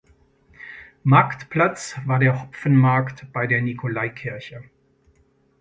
[1.03, 4.63] Marktplatz war der Hopfenmarkt bei der Nikolaikirche.